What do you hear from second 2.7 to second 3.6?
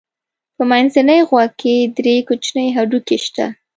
هډوکي شته.